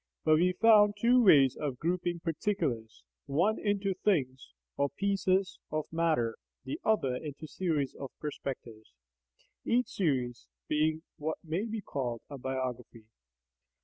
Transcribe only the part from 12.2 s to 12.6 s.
a